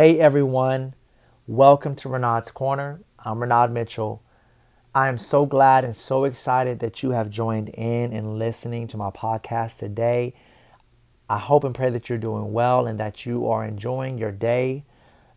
[0.00, 0.94] Hey everyone,
[1.46, 3.02] welcome to Renaud's Corner.
[3.18, 4.22] I'm Renaud Mitchell.
[4.94, 8.96] I am so glad and so excited that you have joined in and listening to
[8.96, 10.32] my podcast today.
[11.28, 14.84] I hope and pray that you're doing well and that you are enjoying your day,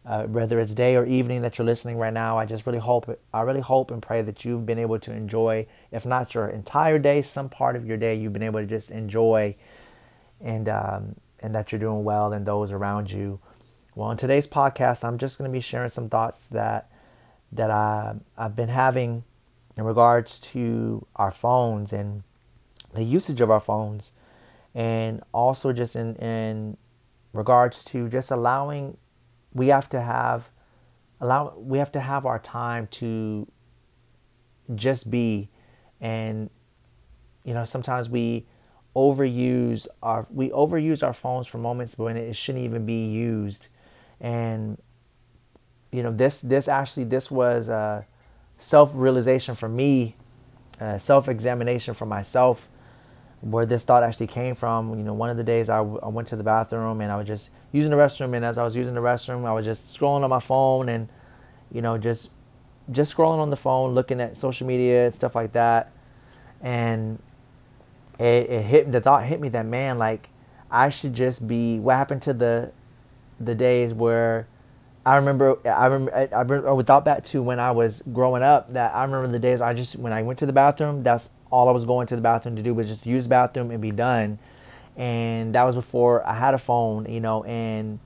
[0.06, 2.38] uh, whether it's day or evening that you're listening right now.
[2.38, 5.68] I just really hope, I really hope and pray that you've been able to enjoy,
[5.92, 8.92] if not your entire day, some part of your day you've been able to just
[8.92, 9.58] enjoy,
[10.40, 13.42] and um, and that you're doing well and those around you.
[13.96, 16.90] Well, in today's podcast, I'm just going to be sharing some thoughts that
[17.52, 19.24] that I I've been having
[19.78, 22.24] in regards to our phones and
[22.96, 24.12] the usage of our phones,
[24.74, 26.78] and also just in in
[27.34, 28.98] regards to just allowing
[29.54, 30.50] we have to have
[31.22, 33.48] allow we have to have our time to
[34.74, 35.50] just be.
[36.02, 36.50] And
[37.44, 38.48] you know sometimes we
[38.96, 43.68] overuse our we overuse our phones for moments when it shouldn't even be used
[44.24, 44.82] and
[45.92, 48.08] you know this this actually this was a
[48.58, 50.16] self-realization for me
[50.82, 52.70] uh, self-examination for myself
[53.42, 54.98] where this thought actually came from.
[54.98, 57.18] You know one of the days I, w- I went to the bathroom and i
[57.18, 59.96] was just using the restroom and as i was using the restroom i was just
[59.98, 61.10] scrolling on my phone and
[61.72, 62.30] you know just
[62.92, 65.92] just scrolling on the phone looking at social media and stuff like that.
[66.62, 67.20] And
[68.20, 70.30] it, it hit the thought hit me that man like
[70.70, 72.72] i should just be what happened to the
[73.46, 74.48] the days where
[75.06, 78.72] I remember, I remember, I, remember without that too when I was growing up.
[78.74, 81.04] That I remember the days I just when I went to the bathroom.
[81.04, 83.72] That's all I was going to the bathroom to do was just use the bathroom
[83.72, 84.40] and be done.
[84.96, 87.44] And that was before I had a phone, you know.
[87.44, 88.00] And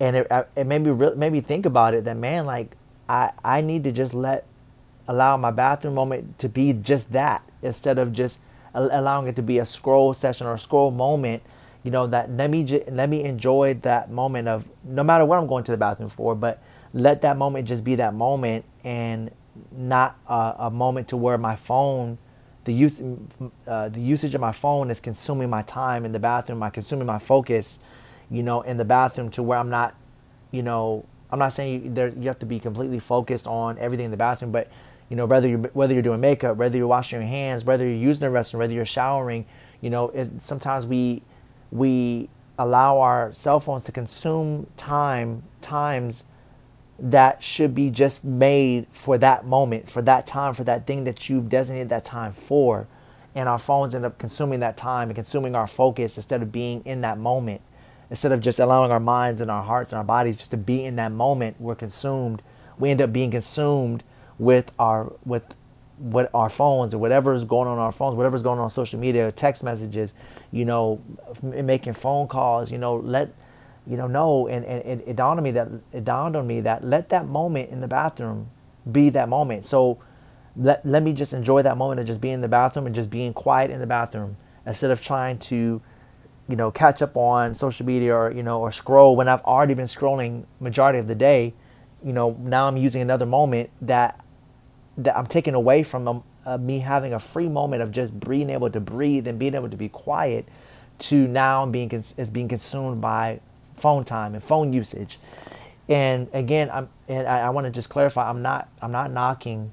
[0.00, 2.04] and it, it made me re- made me think about it.
[2.04, 2.76] That man, like
[3.08, 4.46] I I need to just let
[5.08, 8.40] allow my bathroom moment to be just that instead of just
[8.74, 11.42] allowing it to be a scroll session or a scroll moment
[11.86, 15.46] you know that let me let me enjoy that moment of no matter what I'm
[15.46, 16.60] going to the bathroom for, but
[16.92, 19.30] let that moment just be that moment and
[19.70, 22.18] not a, a moment to where my phone,
[22.64, 23.00] the use
[23.68, 27.06] uh, the usage of my phone is consuming my time in the bathroom, my consuming
[27.06, 27.78] my focus,
[28.32, 29.94] you know, in the bathroom to where I'm not,
[30.50, 34.06] you know, I'm not saying you, there, you have to be completely focused on everything
[34.06, 34.72] in the bathroom, but
[35.08, 37.94] you know whether you're whether you're doing makeup, whether you're washing your hands, whether you're
[37.94, 39.46] using the restroom, whether you're showering,
[39.80, 41.22] you know, it, sometimes we
[41.70, 42.28] we
[42.58, 46.24] allow our cell phones to consume time times
[46.98, 51.28] that should be just made for that moment, for that time, for that thing that
[51.28, 52.86] you've designated that time for.
[53.34, 56.82] And our phones end up consuming that time and consuming our focus instead of being
[56.86, 57.60] in that moment.
[58.08, 60.84] Instead of just allowing our minds and our hearts and our bodies just to be
[60.84, 62.40] in that moment, we're consumed.
[62.78, 64.02] We end up being consumed
[64.38, 65.54] with our with
[65.98, 69.32] what our phones or whatever is going on our phones, whatever's going on, social media,
[69.32, 70.14] text messages,
[70.52, 71.00] you know,
[71.42, 73.32] making phone calls, you know, let,
[73.86, 76.60] you know, no, and, and, and it dawned on me that it dawned on me
[76.60, 78.48] that let that moment in the bathroom
[78.90, 79.64] be that moment.
[79.64, 79.98] So
[80.56, 83.10] let, let me just enjoy that moment of just being in the bathroom and just
[83.10, 84.36] being quiet in the bathroom
[84.66, 85.80] instead of trying to,
[86.48, 89.74] you know, catch up on social media or, you know, or scroll when I've already
[89.74, 91.54] been scrolling majority of the day.
[92.04, 94.20] You know, now I'm using another moment that
[94.98, 98.70] that I'm taking away from uh, me having a free moment of just being able
[98.70, 100.46] to breathe and being able to be quiet
[100.98, 103.40] to now being cons- is being consumed by
[103.74, 105.18] phone time and phone usage.
[105.88, 109.70] And again, I'm and I, I want to just clarify, I'm not I'm not knocking,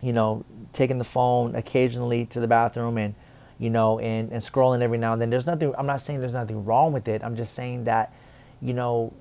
[0.00, 3.14] you know, taking the phone occasionally to the bathroom and
[3.58, 5.30] you know and, and scrolling every now and then.
[5.30, 7.22] There's nothing I'm not saying there's nothing wrong with it.
[7.22, 8.12] I'm just saying that,
[8.62, 9.12] you know,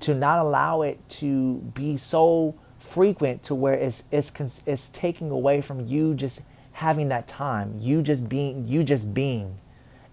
[0.00, 4.32] to not allow it to be so frequent to where it's it's
[4.66, 6.42] it's taking away from you just
[6.72, 9.58] having that time, you just being you just being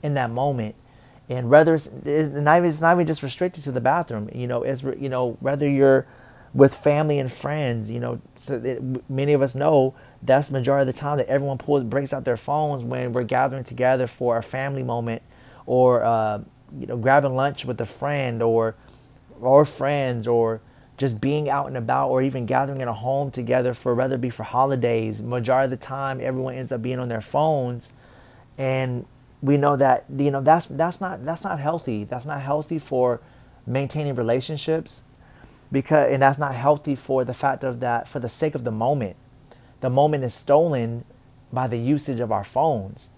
[0.04, 0.76] in that moment.
[1.30, 4.48] And whether it's, it's not even, it's not even just restricted to the bathroom, you
[4.48, 6.08] know, it's, you know, whether you're
[6.54, 10.96] with family and friends, you know, so many of us know that's the majority of
[10.96, 14.44] the time that everyone pulls, breaks out their phones when we're gathering together for a
[14.44, 15.22] family moment
[15.66, 16.40] or, uh,
[16.80, 18.76] you know, grabbing lunch with a friend or,
[19.42, 20.62] or friends or,
[20.98, 24.22] just being out and about or even gathering in a home together for whether it
[24.22, 27.94] be for holidays majority of the time everyone ends up being on their phones.
[28.58, 29.06] And
[29.42, 32.04] we know that you know that's that's not that's not healthy.
[32.04, 33.22] That's not healthy for
[33.66, 35.04] maintaining relationships
[35.72, 38.72] because and that's not healthy for the fact of that for the sake of the
[38.72, 39.16] moment.
[39.82, 41.06] The moment is stolen
[41.54, 43.10] by the usage of our phones.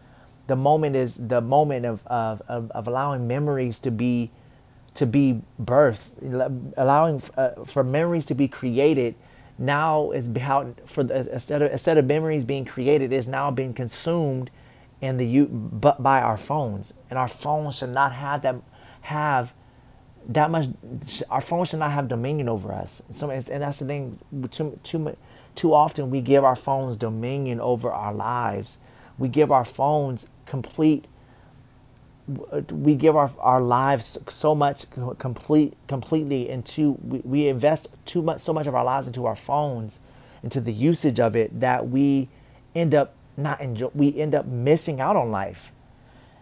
[0.48, 4.32] The moment is the moment of, of, of, of allowing memories to be
[5.00, 9.16] to be birthed, allowing uh, for memories to be created.
[9.58, 13.74] Now is how for the, instead of instead of memories being created, is now being
[13.74, 14.52] consumed
[15.02, 18.64] in the but by our phones, and our phones should not have them
[19.02, 19.54] have
[20.28, 20.68] that much
[21.30, 24.20] our phones should not have dominion over us so and that's the thing
[24.52, 25.16] too too
[25.56, 28.78] too often we give our phones dominion over our lives
[29.18, 31.06] we give our phones complete
[32.72, 34.86] we give our, our lives so much
[35.18, 39.36] complete completely into we, we invest too much so much of our lives into our
[39.36, 40.00] phones
[40.44, 42.30] into the usage of it that we
[42.76, 45.72] end up not enjoy we end up missing out on life.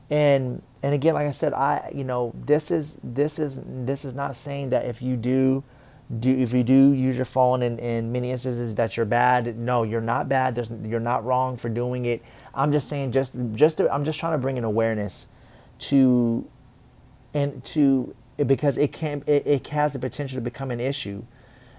[0.10, 4.13] And and again like i said i you know this is this is this is
[4.13, 5.63] not saying that if you do
[6.19, 9.57] do if you do use your phone in, in many instances that you're bad.
[9.57, 10.56] No you're not bad.
[10.56, 12.24] There's, you're not wrong for doing it.
[12.54, 15.28] I'm just saying just just to, i'm just trying to bring an awareness
[15.79, 16.47] to
[17.33, 18.15] and to
[18.45, 21.24] because it can it, it has the potential to become an issue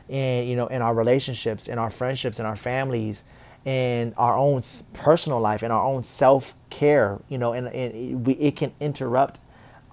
[0.08, 3.24] in you know in our relationships in our friendships in our families
[3.64, 4.62] in our own
[4.94, 9.40] personal life in our own self-care you know and, and we, it can interrupt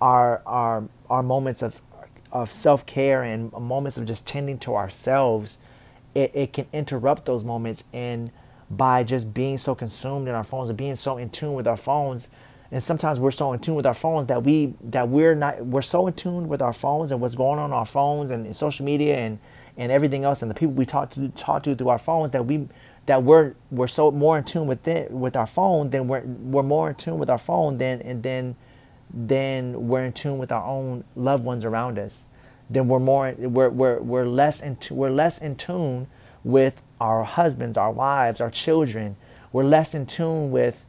[0.01, 1.81] our our our moments of
[2.31, 5.57] of self-care and moments of just tending to ourselves.
[6.13, 8.31] It, it can interrupt those moments and
[8.69, 11.77] by just being so consumed in our phones and being so in tune with our
[11.77, 12.27] phones
[12.71, 15.81] and sometimes we're so in tune with our phones that we that we're not we're
[15.81, 18.85] so in tune with our phones and what's going on, on our phones and social
[18.85, 19.39] media and
[19.77, 22.45] and everything else and the people we talk to talk to through our phones that
[22.45, 22.67] we
[23.05, 26.63] that we're we're so more in tune with it with our phone than we're we're
[26.63, 28.55] more in tune with our phone than and then
[29.13, 32.25] then we're in tune with our own loved ones around us.
[32.69, 36.07] Then we're more we're we're, we're less in we're less in tune
[36.43, 39.15] with our husbands our wives our children.
[39.51, 40.83] We're less in tune with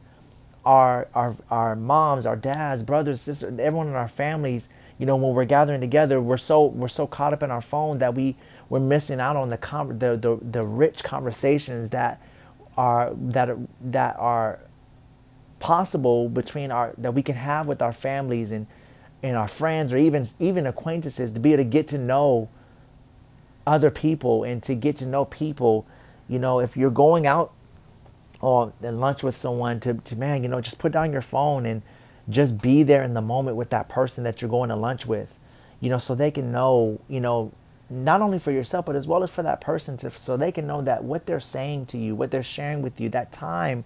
[0.67, 4.69] our our our moms, our dads, brothers, sisters, everyone in our families,
[4.99, 7.99] you know, when we're gathering together, we're so we're so caught up in our phone
[7.99, 8.35] that we
[8.69, 12.21] we're missing out on the con- the, the the rich conversations that
[12.77, 14.59] are that are, that are
[15.59, 18.67] possible between our that we can have with our families and
[19.23, 22.49] and our friends or even even acquaintances to be able to get to know
[23.65, 25.85] other people and to get to know people.
[26.27, 27.53] You know if you're going out
[28.41, 31.81] or lunch with someone to, to man, you know, just put down your phone and
[32.29, 35.39] just be there in the moment with that person that you're going to lunch with,
[35.79, 37.51] you know, so they can know, you know,
[37.89, 40.67] not only for yourself, but as well as for that person to, so they can
[40.67, 43.85] know that what they're saying to you, what they're sharing with you, that time,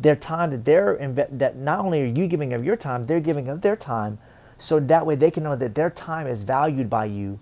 [0.00, 3.20] their time that they're, inve- that not only are you giving of your time, they're
[3.20, 4.18] giving of their time.
[4.56, 7.40] So that way they can know that their time is valued by you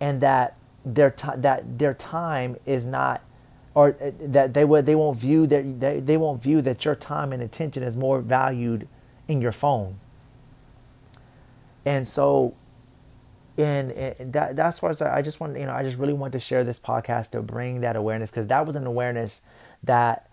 [0.00, 3.22] and that their, time that their time is not
[3.74, 6.94] or uh, that they would they won't view that they, they won't view that your
[6.94, 8.88] time and attention is more valued
[9.28, 9.98] in your phone.
[11.84, 12.54] And so
[13.58, 16.38] and, and that that's why I just want you know I just really want to
[16.40, 19.42] share this podcast to bring that awareness because that was an awareness
[19.82, 20.30] that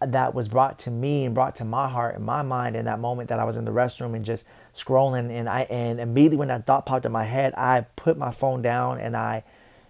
[0.00, 3.00] that was brought to me and brought to my heart and my mind in that
[3.00, 5.30] moment that I was in the restroom and just scrolling.
[5.30, 8.62] And I and immediately when that thought popped in my head I put my phone
[8.62, 9.42] down and I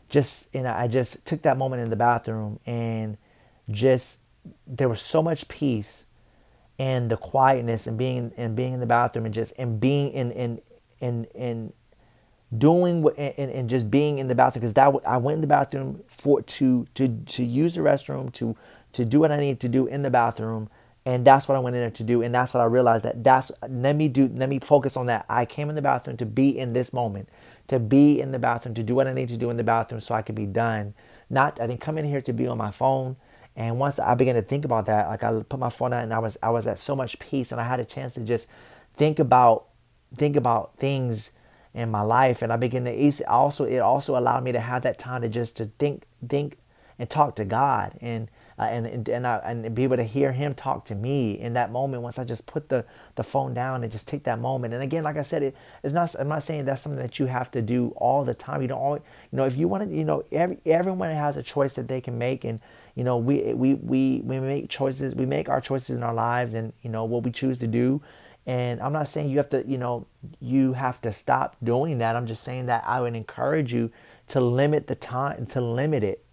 [0.08, 3.16] just know I just took that moment in the bathroom and
[3.70, 4.20] just
[4.66, 6.06] there was so much peace
[6.78, 10.30] and the quietness and being and being in the bathroom and just and being in
[10.32, 10.60] in
[11.00, 11.72] in in
[12.56, 15.46] doing what and, and just being in the bathroom because that I went in the
[15.46, 18.56] bathroom for to to to use the restroom to
[18.92, 20.68] to do what I needed to do in the bathroom
[21.06, 23.24] and that's what I went in there to do and that's what I realized that
[23.24, 26.26] that's let me do let me focus on that I came in the bathroom to
[26.26, 27.30] be in this moment
[27.68, 30.00] to be in the bathroom, to do what I need to do in the bathroom
[30.00, 30.94] so I could be done.
[31.28, 33.16] Not I didn't come in here to be on my phone.
[33.56, 36.12] And once I began to think about that, like I put my phone out and
[36.12, 38.48] I was I was at so much peace and I had a chance to just
[38.94, 39.66] think about
[40.14, 41.32] think about things
[41.75, 44.98] in my life and I began to also it also allowed me to have that
[44.98, 46.58] time to just to think think
[46.98, 50.32] and talk to God and uh, and and and, I, and be able to hear
[50.32, 52.84] him talk to me in that moment once I just put the
[53.16, 54.75] the phone down and just take that moment.
[54.75, 56.14] And again, like I said, it, it's not.
[56.18, 58.62] I'm not saying that's something that you have to do all the time.
[58.62, 61.42] You don't always, you know, if you want to, you know, every everyone has a
[61.42, 62.60] choice that they can make, and
[62.94, 65.14] you know, we we we we make choices.
[65.14, 68.02] We make our choices in our lives, and you know what we choose to do.
[68.46, 70.06] And I'm not saying you have to, you know,
[70.40, 72.16] you have to stop doing that.
[72.16, 73.90] I'm just saying that I would encourage you
[74.28, 76.25] to limit the time, and to limit it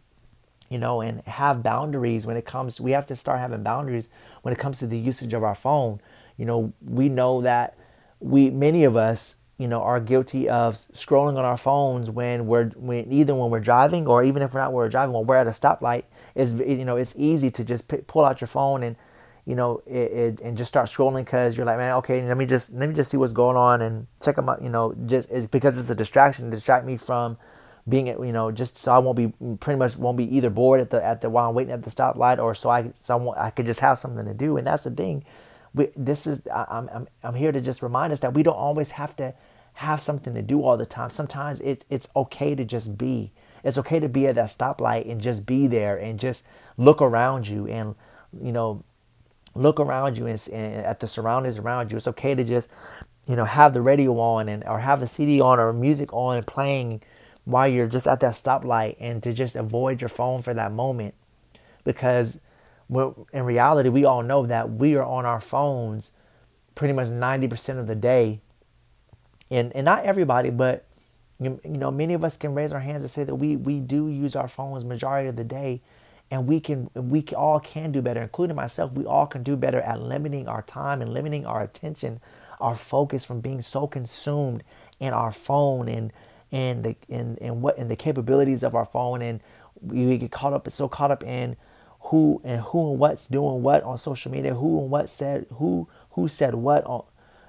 [0.73, 2.81] you know, and have boundaries when it comes.
[2.81, 4.09] We have to start having boundaries
[4.41, 6.01] when it comes to the usage of our phone.
[6.35, 7.77] You know, we know that
[8.19, 12.69] we many of us, you know, are guilty of scrolling on our phones when we're
[12.69, 15.45] when either when we're driving or even if we're not we're driving when we're at
[15.45, 16.05] a stoplight.
[16.33, 18.95] Is you know, it's easy to just pull out your phone and
[19.45, 22.47] you know, it, it, and just start scrolling because you're like, man, okay, let me
[22.47, 24.63] just let me just see what's going on and check them out.
[24.63, 27.37] You know, just it's because it's a distraction, distract me from
[27.89, 30.81] being you know just so I won't be mm, pretty much won't be either bored
[30.81, 33.51] at the at the while I'm waiting at the stoplight or so I so I
[33.51, 35.25] could just have something to do and that's the thing
[35.73, 38.55] we, this is I, I'm, I'm I'm here to just remind us that we don't
[38.57, 39.35] always have to
[39.75, 41.11] have something to do all the time.
[41.11, 43.31] Sometimes it, it's okay to just be.
[43.63, 46.45] It's okay to be at that stoplight and just be there and just
[46.77, 47.95] look around you and,
[48.43, 48.83] you know,
[49.55, 51.97] look around you and, and at the surroundings around you.
[51.97, 52.69] It's okay to just,
[53.27, 56.37] you know, have the radio on and or have the CD on or music on
[56.37, 57.01] and playing
[57.45, 61.13] while you're just at that stoplight and to just avoid your phone for that moment.
[61.83, 62.37] Because
[62.89, 66.11] in reality we all know that we are on our phones
[66.75, 68.39] pretty much 90% of the day.
[69.49, 70.85] And and not everybody but
[71.39, 73.79] you, you know many of us can raise our hands and say that we we
[73.79, 75.81] do use our phones majority of the day.
[76.31, 78.93] And we can we all can do better including myself.
[78.93, 82.21] We all can do better at limiting our time and limiting our attention
[82.59, 84.63] our focus from being so consumed
[84.99, 86.13] in our phone and
[86.53, 89.41] and the and, and what and the capabilities of our phone and
[89.81, 91.57] we get caught up so caught up in
[92.07, 95.89] who and who and what's doing what on social media who and what said who
[96.11, 97.03] who said what on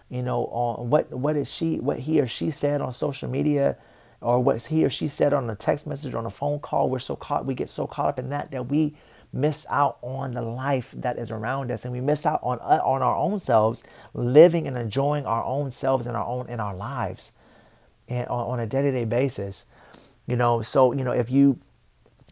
[0.08, 3.76] you know on what what is she what he or she said on social media
[4.24, 6.88] or what he or she said on a text message or on a phone call.
[6.88, 8.96] We're so caught we get so caught up in that that we
[9.32, 12.80] miss out on the life that is around us and we miss out on uh,
[12.82, 13.82] on our own selves
[14.14, 17.32] living and enjoying our own selves and our own in our lives
[18.08, 19.66] and on, on a day-to-day basis
[20.26, 21.58] you know so you know if you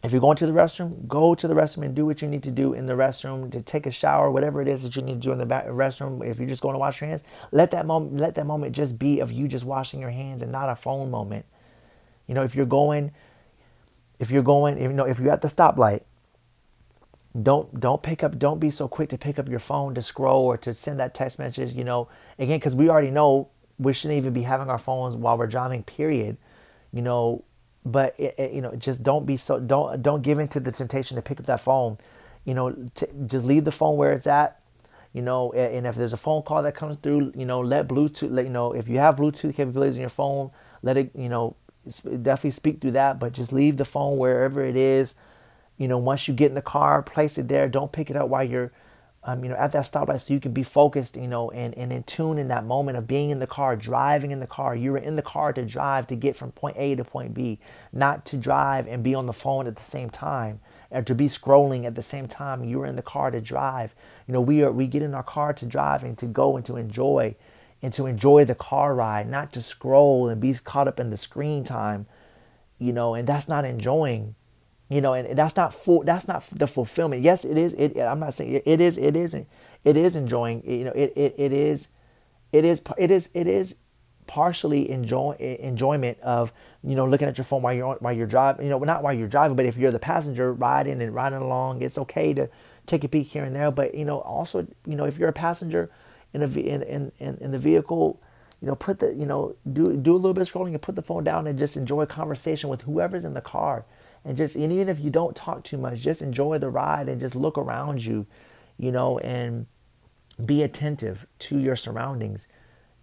[0.03, 2.43] if you're going to the restroom go to the restroom and do what you need
[2.43, 5.13] to do in the restroom to take a shower whatever it is that you need
[5.13, 6.25] to do in the restroom.
[6.25, 8.99] If you're just going to wash your hands let that moment let that moment just
[8.99, 11.45] be of you just washing your hands and not a phone moment.
[12.27, 13.11] You know if you're going
[14.19, 16.01] if you're going you know if you're at the stoplight
[17.41, 20.43] don't don't pick up don't be so quick to pick up your phone to scroll
[20.43, 22.07] or to send that text message you know.
[22.37, 23.49] Again because we already know
[23.79, 25.83] we shouldn't even be having our phones while we're driving.
[25.83, 26.37] Period.
[26.91, 27.43] You know,
[27.85, 30.71] but it, it, you know, just don't be so don't don't give in to the
[30.71, 31.97] temptation to pick up that phone.
[32.45, 34.61] You know, t- just leave the phone where it's at.
[35.13, 38.31] You know, and if there's a phone call that comes through, you know, let Bluetooth.
[38.31, 40.49] Let you know if you have Bluetooth capabilities in your phone,
[40.81, 41.11] let it.
[41.15, 43.19] You know, definitely speak through that.
[43.19, 45.15] But just leave the phone wherever it is.
[45.77, 47.67] You know, once you get in the car, place it there.
[47.67, 48.71] Don't pick it up while you're
[49.25, 51.93] um, you know, at that stoplight so you can be focused, you know, and, and
[51.93, 54.75] in tune in that moment of being in the car, driving in the car.
[54.75, 57.59] You were in the car to drive to get from point A to point B,
[57.93, 60.59] not to drive and be on the phone at the same time
[60.91, 62.65] or to be scrolling at the same time.
[62.65, 63.95] You were in the car to drive.
[64.27, 66.65] You know, we are we get in our car to drive and to go and
[66.65, 67.35] to enjoy
[67.81, 71.17] and to enjoy the car ride, not to scroll and be caught up in the
[71.17, 72.05] screen time,
[72.79, 74.35] you know, and that's not enjoying
[74.93, 77.21] you know and that's not full that's not the fulfillment.
[77.21, 79.47] Yes it is it i'm not saying it is it isn't
[79.83, 81.89] it is enjoying you know it, it, it is
[82.51, 83.75] it is it is it is
[84.27, 88.27] partially enjoy enjoyment of you know looking at your phone while you're on, while you're
[88.27, 91.39] driving you know not while you're driving but if you're the passenger riding and riding
[91.39, 92.49] along it's okay to
[92.85, 93.71] take a peek here and there.
[93.71, 95.89] But you know also you know if you're a passenger
[96.33, 98.21] in a in in, in, in the vehicle
[98.61, 100.95] you know put the you know do do a little bit of scrolling and put
[100.95, 103.85] the phone down and just enjoy a conversation with whoever's in the car
[104.25, 107.19] and just and even if you don't talk too much just enjoy the ride and
[107.19, 108.25] just look around you
[108.77, 109.65] you know and
[110.43, 112.47] be attentive to your surroundings.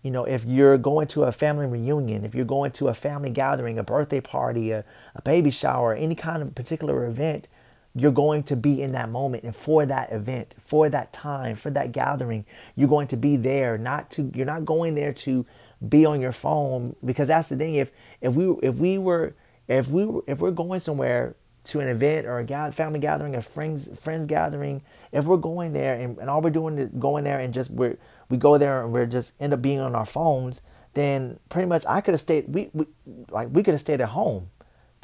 [0.03, 3.31] You know if you're going to a family reunion if you're going to a family
[3.31, 4.85] gathering a birthday party a,
[5.15, 7.49] a baby shower any kind of particular event
[7.95, 9.43] you're going to be in that moment.
[9.43, 13.77] And for that event for that time for that gathering you're going to be there
[13.77, 15.45] not to you're not going there to
[15.87, 17.75] be on your phone because that's the thing.
[17.75, 19.35] If if we if we were
[19.71, 23.89] if we if we're going somewhere to an event or a family gathering, a friends
[23.99, 27.55] friends gathering, if we're going there and, and all we're doing is going there and
[27.55, 27.95] just we
[28.29, 30.61] we go there and we're just end up being on our phones,
[30.95, 32.53] then pretty much I could have stayed.
[32.53, 32.87] We, we
[33.31, 34.50] like we could have stayed at home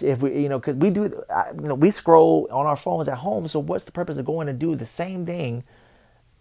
[0.02, 3.18] if we you know because we do you know we scroll on our phones at
[3.18, 3.46] home.
[3.46, 5.62] So what's the purpose of going to do the same thing?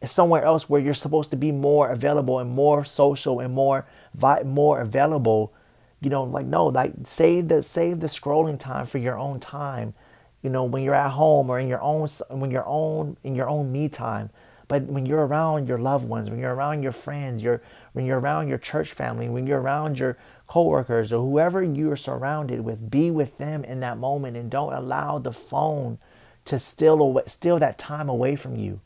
[0.03, 3.87] somewhere else where you're supposed to be more available and more social and more
[4.43, 5.53] more available
[6.05, 9.93] you know like no like save the save the scrolling time for your own time
[10.45, 13.49] you know when you're at home or in your own when you're own in your
[13.49, 14.29] own me time.
[14.67, 18.19] But when you're around your loved ones when you're around your friends you're when you're
[18.19, 23.09] around your church family when you're around your coworkers or whoever you're surrounded with be
[23.09, 25.97] with them in that moment and don't allow the phone
[26.45, 28.81] to steal away steal that time away from you.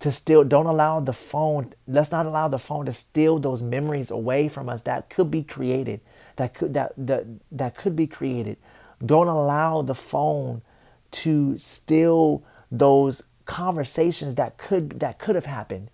[0.00, 4.10] To still don't allow the phone let's not allow the phone to steal those memories
[4.10, 6.00] away from us that could be created
[6.36, 8.56] that could that that, that could be created
[9.04, 10.62] don't allow the phone
[11.10, 15.90] to steal those conversations that could that could have happened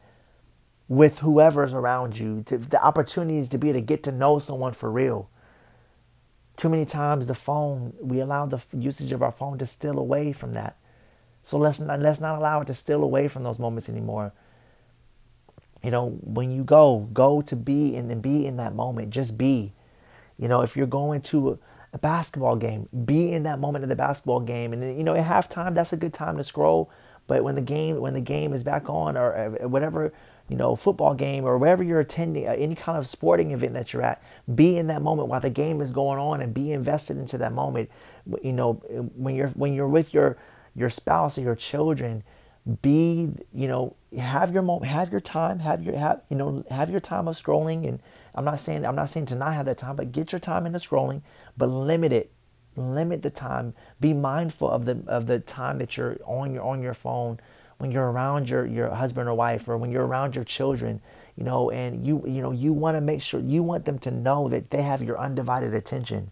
[0.88, 4.72] with whoever's around you to, the opportunities to be able to get to know someone
[4.72, 5.28] for real
[6.56, 10.32] too many times the phone we allow the usage of our phone to steal away
[10.32, 10.76] from that
[11.42, 14.32] so let's not, let's not allow it to steal away from those moments anymore.
[15.82, 19.10] You know, when you go, go to be and be in that moment.
[19.10, 19.72] Just be.
[20.40, 21.58] You know, if you're going to
[21.92, 24.72] a, basketball game, be in that moment of the basketball game.
[24.72, 26.90] And you know, at halftime, that's a good time to scroll.
[27.26, 30.12] But when the game when the game is back on or uh, whatever
[30.48, 33.92] you know football game or wherever you're attending uh, any kind of sporting event that
[33.92, 37.18] you're at, be in that moment while the game is going on and be invested
[37.18, 37.90] into that moment.
[38.42, 38.74] You know
[39.14, 40.38] when you're when you're with your
[40.74, 42.24] your spouse or your children,
[42.82, 46.90] be you know have your moment have your time have your have you know have
[46.90, 48.00] your time of scrolling and
[48.34, 50.66] i'm not saying i'm not saying to not have that time but get your time
[50.66, 51.22] into scrolling
[51.56, 52.30] but limit it
[52.76, 53.74] limit the time.
[54.00, 57.40] Be mindful of the of the time that you're on your on your phone
[57.78, 61.00] when you're around your your husband or wife or when you're around your children
[61.36, 64.10] you know and you you know you want to make sure you want them to
[64.10, 66.30] know that they have your undivided attention.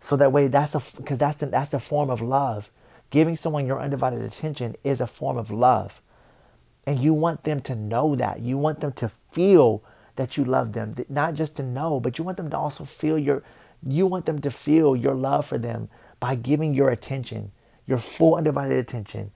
[0.00, 2.70] So that way that's a because that's the, that's a form of love.
[3.10, 6.02] Giving someone your undivided attention is a form of love.
[6.86, 8.40] And you want them to know that.
[8.40, 9.82] You want them to feel
[10.18, 13.18] that you love them not just to know but you want them to also feel
[13.18, 13.42] your
[13.86, 17.52] you want them to feel your love for them by giving your attention,
[17.86, 19.32] your full undivided attention,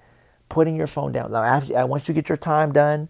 [0.50, 1.32] putting your phone down.
[1.32, 3.08] Now, after, uh, once you get your time done,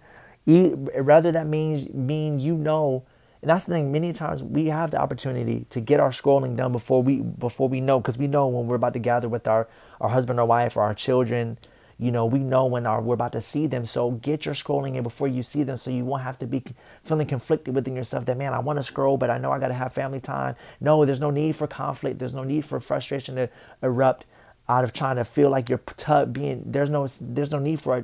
[0.96, 3.04] rather that means mean you know.
[3.42, 3.92] And that's the thing.
[3.92, 7.80] Many times we have the opportunity to get our scrolling done before we before we
[7.80, 9.68] know, because we know when we're about to gather with our
[10.00, 11.58] our husband or wife or our children
[12.02, 13.86] you know, we know when our, we're about to see them.
[13.86, 16.64] So get your scrolling in before you see them so you won't have to be
[17.04, 19.68] feeling conflicted within yourself that, man, I want to scroll, but I know I got
[19.68, 20.56] to have family time.
[20.80, 22.18] No, there's no need for conflict.
[22.18, 23.48] There's no need for frustration to
[23.84, 24.26] erupt
[24.68, 27.98] out of trying to feel like you're tug being, there's no, there's no need for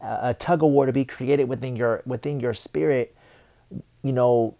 [0.00, 3.16] a, a tug of war to be created within your, within your spirit,
[4.04, 4.54] you know,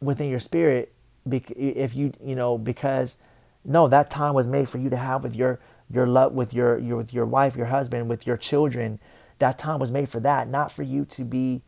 [0.00, 0.92] within your spirit.
[1.30, 3.18] If you, you know, because
[3.64, 5.60] no, that time was made for you to have with your,
[5.90, 9.00] your love with your, your with your wife, your husband, with your children.
[9.38, 11.62] That time was made for that, not for you to be,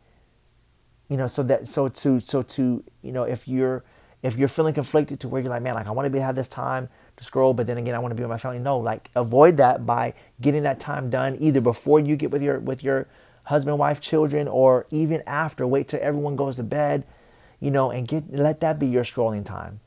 [1.09, 3.83] you know, so that so to so to you know if you're
[4.21, 6.35] if you're feeling conflicted to where you're like, man, like I want to be have
[6.35, 6.87] this time
[7.17, 8.59] to scroll, but then again I want to be with my family.
[8.59, 12.59] No, like avoid that by getting that time done either before you get with your
[12.59, 13.07] with your
[13.45, 15.67] husband, wife, children, or even after.
[15.67, 17.05] Wait till everyone goes to bed,
[17.59, 19.81] you know, and get let that be your scrolling time.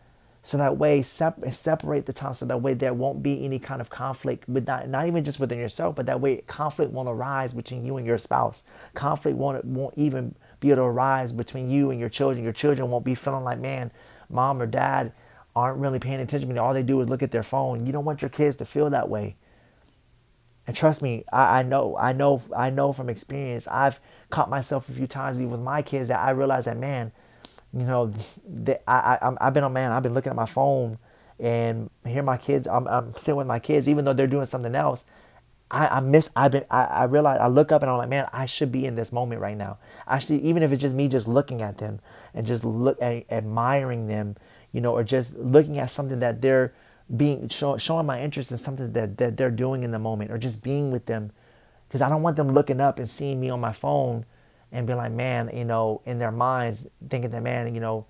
[0.47, 3.81] So that way, sep- separate the time so that way there won't be any kind
[3.81, 7.53] of conflict, but not, not even just within yourself, but that way conflict won't arise
[7.53, 8.63] between you and your spouse.
[8.95, 12.45] Conflict won't, won't even be able to arise between you and your children.
[12.45, 13.91] Your children won't be feeling like, man,
[14.31, 15.11] mom or dad
[15.57, 16.61] aren't really paying attention to me.
[16.61, 17.85] All they do is look at their phone.
[17.85, 19.35] You don't want your kids to feel that way.
[20.69, 23.67] And trust me, I, I know, I know, I know from experience.
[23.67, 23.99] I've
[24.31, 27.11] caught myself a few times even with my kids that I realized that, man,
[27.77, 28.13] you know,
[28.89, 30.99] I, I, I've been a man, I've been looking at my phone
[31.39, 34.75] and hear my kids, I'm, I'm sitting with my kids, even though they're doing something
[34.75, 35.05] else.
[35.71, 38.29] I, I miss, I've been, I, I realize, I look up and I'm like, man,
[38.33, 39.79] I should be in this moment right now.
[40.07, 42.01] Actually, even if it's just me just looking at them
[42.33, 44.37] and just look admiring them,
[44.73, 46.73] you know, or just looking at something that they're
[47.15, 50.39] being, show, showing my interest in something that, that they're doing in the moment or
[50.39, 51.33] just being with them.
[51.89, 54.25] Because I don't want them looking up and seeing me on my phone
[54.73, 58.07] and be like, man, you know, in their minds, thinking that, man, you know,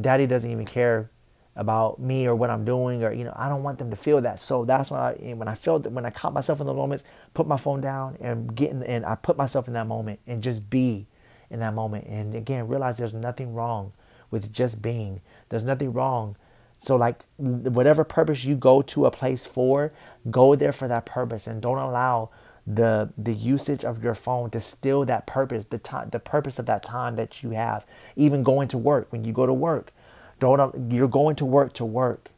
[0.00, 1.10] daddy doesn't even care
[1.56, 4.20] about me or what I'm doing, or, you know, I don't want them to feel
[4.20, 4.38] that.
[4.38, 7.48] So that's when I, when I felt when I caught myself in those moments, put
[7.48, 11.06] my phone down and getting, and I put myself in that moment and just be
[11.50, 12.06] in that moment.
[12.06, 13.92] And again, realize there's nothing wrong
[14.30, 15.20] with just being.
[15.48, 16.36] There's nothing wrong.
[16.80, 19.92] So, like, whatever purpose you go to a place for,
[20.30, 22.30] go there for that purpose and don't allow
[22.74, 26.66] the the usage of your phone to steal that purpose, the time, the purpose of
[26.66, 27.84] that time that you have.
[28.14, 29.90] Even going to work, when you go to work,
[30.38, 32.28] don't you're going to work to work.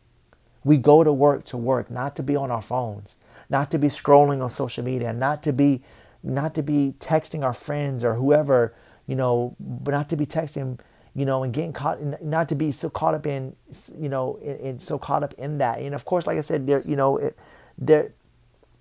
[0.62, 3.16] We go to work to work, not to be on our phones,
[3.48, 5.82] not to be scrolling on social media, not to be
[6.22, 8.72] not to be texting our friends or whoever,
[9.06, 10.78] you know, but not to be texting,
[11.14, 13.56] you know, and getting caught, not to be so caught up in,
[13.98, 15.80] you know, in so caught up in that.
[15.80, 17.36] And of course, like I said, there, you know, it,
[17.78, 18.12] there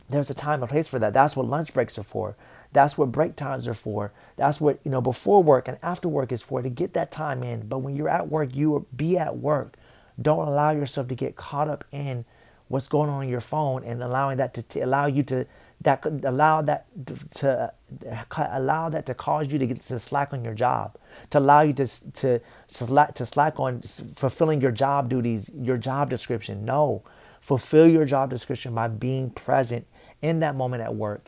[0.10, 1.14] there's a time and place for that.
[1.14, 2.36] That's what lunch breaks are for.
[2.72, 4.12] That's what break times are for.
[4.38, 7.44] That's what, you know, before work and after work is for to get that time
[7.44, 7.68] in.
[7.68, 9.76] But when you're at work, you be at work.
[10.22, 12.26] Don't allow yourself to get caught up in
[12.68, 15.46] what's going on on your phone and allowing that to t- allow you to
[15.82, 17.74] that could allow that to, to
[18.38, 20.96] allow that to cause you to get to slack on your job,
[21.32, 26.10] to allow you to to slack to slack on fulfilling your job duties, your job
[26.10, 26.66] description.
[26.66, 27.04] No,
[27.42, 29.88] fulfill your job description by being present
[30.22, 31.28] in that moment at work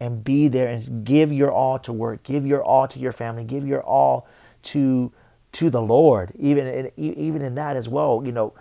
[0.00, 3.44] and be there and give your all to work, give your all to your family,
[3.44, 4.26] give your all
[4.62, 5.12] to
[5.52, 6.32] to the Lord.
[6.38, 8.52] Even in, even in that as well, you know,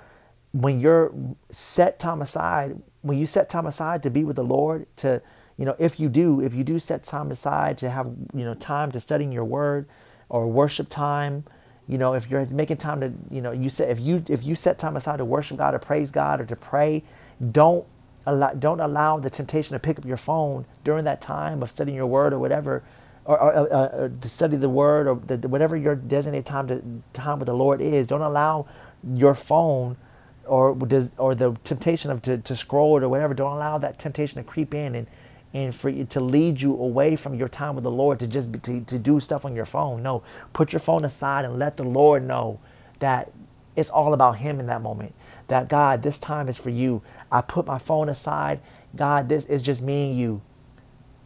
[0.52, 1.14] when you're
[1.50, 5.22] set time aside, when you set time aside to be with the Lord, to
[5.58, 8.54] you know, if you do, if you do set time aside to have, you know,
[8.54, 9.88] time to studying your word
[10.30, 11.44] or worship time,
[11.88, 14.56] you know, if you're making time to, you know, you said if you if you
[14.56, 17.04] set time aside to worship God or praise God or to pray,
[17.52, 17.86] don't
[18.28, 21.98] allow don't allow the temptation to pick up your phone during that time of studying
[21.98, 22.84] your word or whatever,
[23.26, 26.84] or, or, or, or to study the word or the, whatever your designated time to
[27.14, 28.08] time with the Lord is.
[28.08, 28.68] Don't allow
[29.16, 29.98] your phone
[30.46, 33.36] or does or the temptation of to, to scroll it or whatever.
[33.36, 35.08] Don't allow that temptation to creep in and
[35.54, 38.52] and for you to lead you away from your time with the Lord to just
[38.52, 40.04] be, to, to do stuff on your phone.
[40.04, 42.60] No, put your phone aside and let the Lord know
[43.00, 43.32] that
[43.78, 45.16] it's all about Him in that moment.
[45.48, 47.02] That God, this time is for you.
[47.32, 48.60] I put my phone aside.
[48.96, 50.42] God, this is just me and you.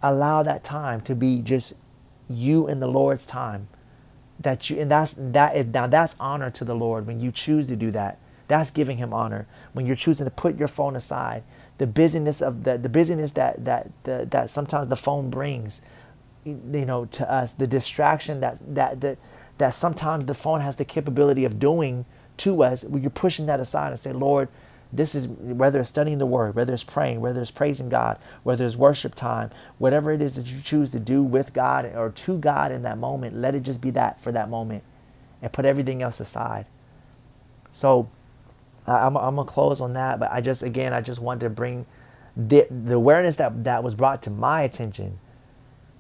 [0.04, 1.74] Allow that time to be just
[2.30, 3.68] you and the Lord's time.
[4.40, 7.68] That you and that's that is now that's honor to the Lord when you choose
[7.68, 8.20] to do that.
[8.48, 9.48] That's giving him honor.
[9.74, 11.44] When you're choosing to put your phone aside
[11.78, 15.82] the busyness of the, the busyness that that the, that sometimes the phone brings
[16.46, 19.18] you know to us the distraction that that that
[19.60, 22.06] that sometimes the phone has the capability of doing
[22.42, 24.50] to us you're pushing that aside and say lord
[24.94, 28.66] this is whether it's studying the word whether it's praying whether it's praising god whether
[28.66, 32.38] it's worship time whatever it is that you choose to do with god or to
[32.40, 34.84] god in that moment let it just be that for that moment
[35.42, 36.66] and put everything else aside
[37.74, 38.10] so
[38.88, 41.86] I'm, I'm gonna close on that, but I just again I just wanted to bring
[42.38, 45.20] the the awareness that that was brought to my attention.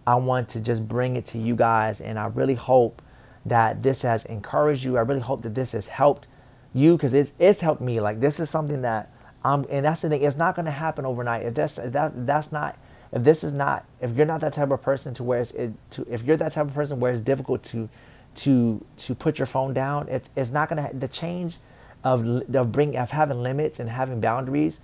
[0.08, 3.02] I want to just bring it to you guys, and I really hope
[3.46, 4.98] that this has encouraged you.
[4.98, 6.28] I really hope that this has helped
[6.74, 8.00] you because it's it's helped me.
[8.00, 9.12] Like this is something that
[9.44, 10.24] I'm, and that's the thing.
[10.24, 11.44] It's not gonna happen overnight.
[11.44, 12.78] If that's if that that's not
[13.12, 15.74] if this is not if you're not that type of person to where it's it,
[15.92, 17.90] to if you're that type of person where it's difficult to
[18.36, 21.58] to to put your phone down, it, it's not gonna the change
[22.04, 24.82] of of bring of having limits and having boundaries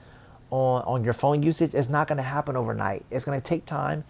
[0.52, 3.06] on on your phone usage is not going to happen overnight.
[3.12, 4.04] It's going to take time,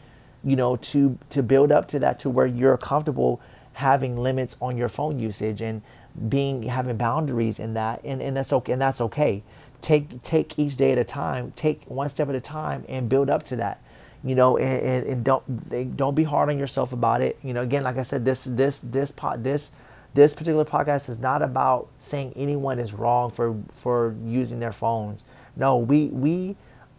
[0.44, 3.42] you know, to to build up to that to where you're comfortable
[3.74, 5.82] having limits on your phone usage and
[6.30, 9.44] being having boundaries in that and, and that's okay and that's okay.
[9.82, 13.30] Take take each day at a time, take one step at a time and build
[13.30, 13.82] up to that.
[14.24, 17.38] You know, and, and, and don't don't be hard on yourself about it.
[17.44, 19.72] You know, again, like I said, this this this pot this
[20.16, 25.24] this particular podcast is not about saying anyone is wrong for for using their phones.
[25.56, 26.56] No, we we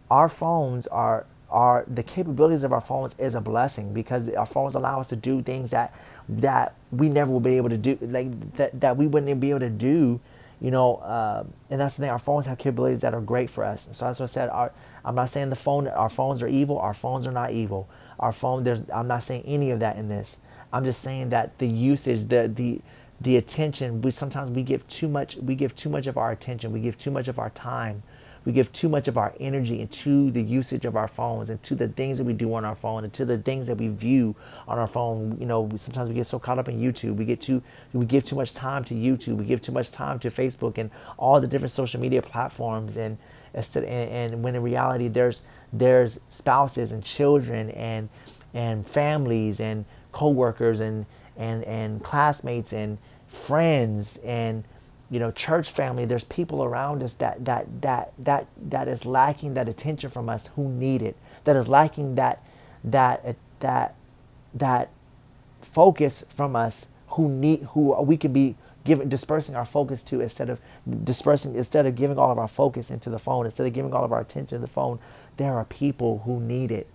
[0.09, 4.75] our phones are are the capabilities of our phones is a blessing because our phones
[4.75, 5.93] allow us to do things that
[6.27, 9.59] that we never will be able to do like that, that we wouldn't be able
[9.59, 10.19] to do
[10.61, 13.63] you know uh, and that's the thing our phones have capabilities that are great for
[13.63, 13.87] us.
[13.87, 14.71] And so as i said our,
[15.05, 17.89] i'm not saying the phone our phones are evil our phones are not evil.
[18.19, 20.39] Our phone there's i'm not saying any of that in this.
[20.71, 22.81] I'm just saying that the usage the the
[23.21, 26.71] the attention we sometimes we give too much we give too much of our attention
[26.71, 28.03] we give too much of our time
[28.49, 31.75] we give too much of our energy into the usage of our phones and to
[31.75, 34.35] the things that we do on our phone and to the things that we view
[34.67, 35.37] on our phone.
[35.39, 37.15] You know sometimes we get so caught up in youtube.
[37.15, 37.61] We get too
[37.93, 39.37] we give too much time to youtube.
[39.37, 42.97] We give too much time to facebook and all the different social media platforms.
[42.97, 43.19] And
[43.53, 48.09] and, and when in reality there's there's spouses and children and
[48.55, 51.05] and families and co-workers and
[51.37, 54.63] and and classmates and friends and
[55.09, 59.55] you know church family there's people around us that that that that that is lacking
[59.55, 62.43] that attention from us who need it that is lacking that
[62.83, 63.95] that uh, that
[64.53, 64.89] that
[65.61, 70.49] focus from us who need who we could be giving dispersing our focus to instead
[70.49, 70.61] of
[71.03, 74.05] dispersing instead of giving all of our focus into the phone instead of giving all
[74.05, 74.99] of our attention to the phone
[75.37, 76.87] there are people who need it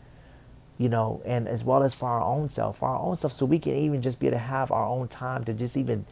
[0.78, 3.46] you know, and as well as for our own self, for our own self, so
[3.46, 6.04] we can even just be able to have our own time to just even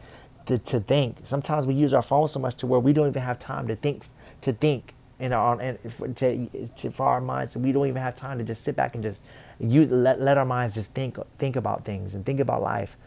[0.45, 1.17] to, to think.
[1.23, 3.75] Sometimes we use our phone so much to where we don't even have time to
[3.75, 4.03] think
[4.41, 5.77] to think in our and
[6.17, 9.03] to, to, for our minds, we don't even have time to just sit back and
[9.03, 9.21] just
[9.59, 12.97] use, let let our minds just think think about things and think about life.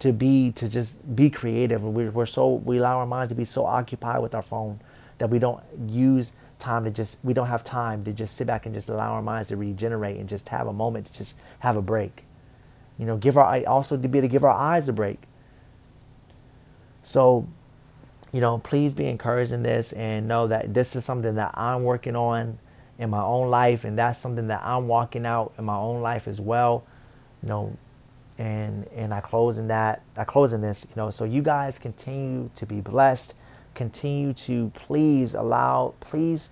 [0.00, 3.46] To be to just be creative, we're, we're so we allow our minds to be
[3.46, 4.80] so occupied with our phone
[5.18, 8.66] that we don't use time to just we don't have time to just sit back
[8.66, 11.76] and just allow our minds to regenerate and just have a moment to just have
[11.76, 12.24] a break
[12.98, 15.18] you know give our also to be able to give our eyes a break
[17.06, 17.46] so
[18.32, 21.84] you know please be encouraged in this and know that this is something that i'm
[21.84, 22.58] working on
[22.98, 26.26] in my own life and that's something that i'm walking out in my own life
[26.26, 26.84] as well
[27.42, 27.76] you know
[28.38, 31.78] and and i close in that i close in this you know so you guys
[31.78, 33.34] continue to be blessed
[33.76, 36.50] continue to please allow, please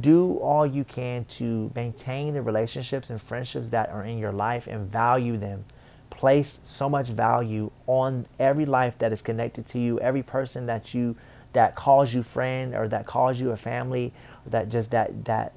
[0.00, 4.66] do all you can to maintain the relationships and friendships that are in your life
[4.66, 5.64] and value them.
[6.10, 10.94] Place so much value on every life that is connected to you, every person that
[10.94, 11.16] you
[11.52, 14.12] that calls you friend or that calls you a family,
[14.46, 15.56] that just that that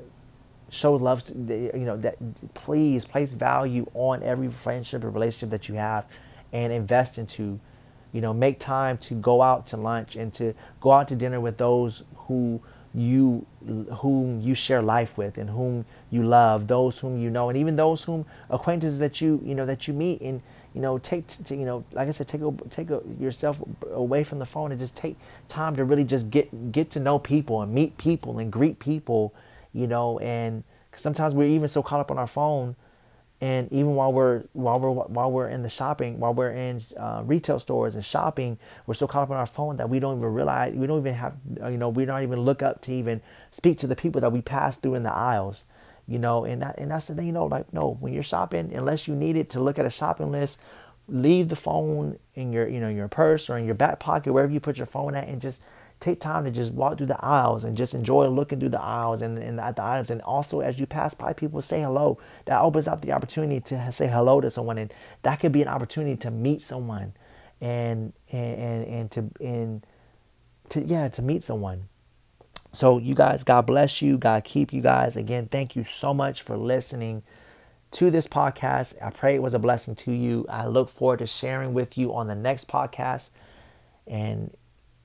[0.70, 2.18] show love, you know, that
[2.54, 6.06] please place value on every friendship or relationship that you have
[6.54, 7.60] and invest into,
[8.12, 11.40] you know, make time to go out to lunch and to go out to dinner
[11.40, 12.62] with those who
[13.00, 13.46] you
[13.98, 17.76] whom you share life with and whom you love those whom you know and even
[17.76, 20.42] those whom acquaintances that you you know that you meet and
[20.74, 24.24] you know take to, you know like i said take a, take a, yourself away
[24.24, 25.16] from the phone and just take
[25.48, 29.34] time to really just get get to know people and meet people and greet people
[29.74, 32.76] you know and sometimes we're even so caught up on our phone
[33.42, 37.22] and even while we're while we're while we're in the shopping while we're in uh,
[37.26, 40.34] retail stores and shopping we're so caught up on our phone that we don't even
[40.34, 41.36] realize we don't even have
[41.70, 43.22] you know we don't even look up to even
[43.52, 45.66] speak to the people that we pass through in the aisles
[46.10, 46.44] you know?
[46.44, 49.16] And that, and that's the thing you know like no when you're shopping unless you
[49.16, 50.60] need it to look at a shopping list
[51.08, 54.52] leave the phone in your you know your purse or in your back pocket wherever
[54.52, 55.62] you put your phone at and just
[56.00, 59.22] take time to just walk through the aisles and just enjoy looking through the aisles
[59.22, 60.10] and, and at the items.
[60.10, 62.18] And also, as you pass by people, say hello.
[62.46, 65.68] That opens up the opportunity to say hello to someone, and that could be an
[65.68, 67.14] opportunity to meet someone,
[67.60, 69.86] and and and, to and
[70.70, 71.90] to yeah to meet someone.
[72.72, 74.18] So you guys, God bless you.
[74.18, 75.18] God keep you guys.
[75.18, 77.24] Again, thank you so much for listening
[77.92, 78.96] to this podcast.
[79.02, 80.46] I pray it was a blessing to you.
[80.48, 83.32] I look forward to sharing with you on the next podcast.
[84.06, 84.56] And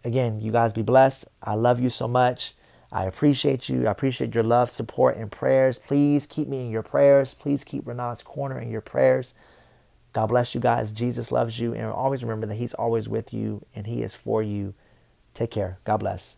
[0.04, 1.26] again, you guys be blessed.
[1.42, 2.54] I love you so much.
[2.92, 3.88] I appreciate you.
[3.88, 5.78] I appreciate your love, support, and prayers.
[5.80, 7.34] Please keep me in your prayers.
[7.34, 9.34] Please keep Renat's Corner in your prayers.
[10.12, 10.92] God bless you guys.
[10.92, 11.74] Jesus loves you.
[11.74, 14.74] And always remember that He's always with you and He is for you.
[15.34, 15.78] Take care.
[15.84, 16.36] God bless.